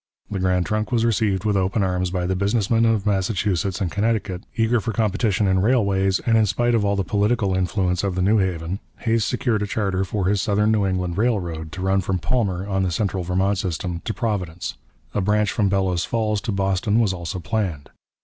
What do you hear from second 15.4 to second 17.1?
from Bellows Falls to Boston